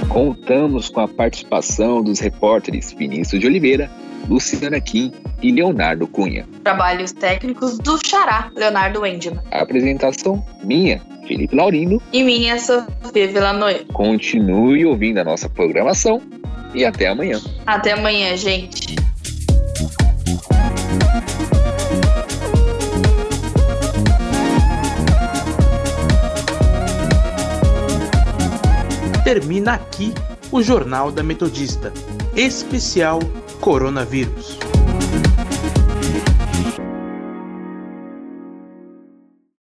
Contamos 0.07 0.89
com 0.89 0.99
a 0.99 1.07
participação 1.07 2.03
dos 2.03 2.19
repórteres 2.19 2.91
Vinícius 2.91 3.39
de 3.39 3.47
Oliveira, 3.47 3.89
Luciana 4.27 4.79
Kim 4.79 5.11
e 5.41 5.51
Leonardo 5.51 6.07
Cunha. 6.07 6.47
Trabalhos 6.63 7.11
técnicos 7.11 7.77
do 7.77 7.97
Xará, 8.05 8.51
Leonardo 8.55 9.05
Endiman. 9.05 9.41
A 9.51 9.61
apresentação 9.61 10.45
minha, 10.63 11.01
Felipe 11.27 11.55
Laurindo. 11.55 12.01
E 12.13 12.23
minha, 12.23 12.57
Sofia 12.59 13.27
Villanoe. 13.27 13.85
Continue 13.93 14.85
ouvindo 14.85 15.19
a 15.19 15.23
nossa 15.23 15.49
programação 15.49 16.21
e 16.73 16.85
até 16.85 17.07
amanhã. 17.07 17.39
Até 17.65 17.93
amanhã, 17.93 18.35
gente. 18.37 18.95
Termina 29.23 29.75
aqui 29.75 30.13
o 30.51 30.61
Jornal 30.61 31.11
da 31.11 31.23
Metodista, 31.23 31.93
especial 32.35 33.19
coronavírus. 33.61 34.70